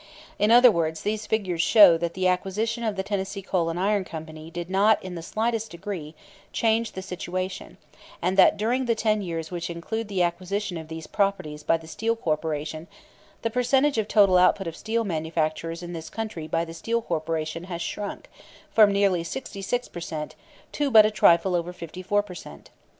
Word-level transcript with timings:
In 0.39 0.49
other 0.49 0.71
words, 0.71 1.03
these 1.03 1.27
figures 1.27 1.61
show 1.61 1.95
that 1.95 2.15
the 2.15 2.27
acquisition 2.27 2.83
of 2.83 2.95
the 2.95 3.03
Tennessee 3.03 3.43
Coal 3.43 3.69
and 3.69 3.79
Iron 3.79 4.03
Company 4.03 4.49
did 4.49 4.67
not 4.67 4.97
in 5.03 5.13
the 5.13 5.21
slightest 5.21 5.69
degree 5.69 6.15
change 6.51 6.93
the 6.93 7.03
situation, 7.03 7.77
and 8.19 8.35
that 8.35 8.57
during 8.57 8.85
the 8.85 8.95
ten 8.95 9.21
years 9.21 9.51
which 9.51 9.69
include 9.69 10.07
the 10.07 10.23
acquisition 10.23 10.75
of 10.79 10.87
these 10.87 11.05
properties 11.05 11.61
by 11.61 11.77
the 11.77 11.85
Steel 11.85 12.15
Corporation 12.15 12.87
the 13.43 13.51
percentage 13.51 13.99
of 13.99 14.07
total 14.07 14.39
output 14.39 14.65
of 14.65 14.75
steel 14.75 15.03
manufacturers 15.03 15.83
in 15.83 15.93
this 15.93 16.09
country 16.09 16.47
by 16.47 16.65
the 16.65 16.73
Steel 16.73 17.03
Corporation 17.03 17.65
has 17.65 17.79
shrunk 17.83 18.27
from 18.71 18.91
nearly 18.91 19.23
66 19.23 19.87
per 19.89 19.99
cent 19.99 20.33
to 20.71 20.89
but 20.89 21.05
a 21.05 21.11
trifle 21.11 21.53
over 21.53 21.71
54 21.71 22.23
per 22.23 22.33
cent. 22.33 22.71